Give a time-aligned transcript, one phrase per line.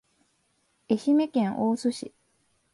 [0.89, 2.11] 愛媛県大洲市